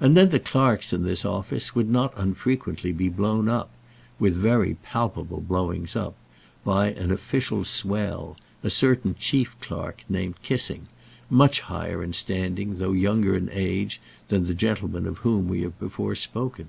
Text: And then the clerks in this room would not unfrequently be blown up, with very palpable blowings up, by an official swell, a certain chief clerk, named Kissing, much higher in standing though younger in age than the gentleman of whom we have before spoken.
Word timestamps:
And 0.00 0.16
then 0.16 0.30
the 0.30 0.40
clerks 0.40 0.90
in 0.90 1.02
this 1.04 1.22
room 1.22 1.44
would 1.74 1.90
not 1.90 2.14
unfrequently 2.16 2.92
be 2.92 3.10
blown 3.10 3.46
up, 3.46 3.68
with 4.18 4.34
very 4.34 4.76
palpable 4.82 5.42
blowings 5.42 5.94
up, 5.94 6.16
by 6.64 6.86
an 6.92 7.10
official 7.10 7.62
swell, 7.66 8.38
a 8.64 8.70
certain 8.70 9.14
chief 9.18 9.60
clerk, 9.60 10.02
named 10.08 10.40
Kissing, 10.40 10.88
much 11.28 11.60
higher 11.60 12.02
in 12.02 12.14
standing 12.14 12.78
though 12.78 12.92
younger 12.92 13.36
in 13.36 13.50
age 13.52 14.00
than 14.28 14.46
the 14.46 14.54
gentleman 14.54 15.06
of 15.06 15.18
whom 15.18 15.46
we 15.46 15.60
have 15.60 15.78
before 15.78 16.14
spoken. 16.14 16.68